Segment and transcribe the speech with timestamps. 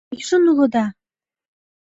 [0.17, 0.85] Ӱжын улыда?